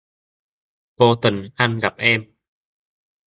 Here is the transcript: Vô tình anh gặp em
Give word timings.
Vô 0.97 1.15
tình 1.15 1.49
anh 1.55 1.79
gặp 1.79 1.93
em 1.97 2.27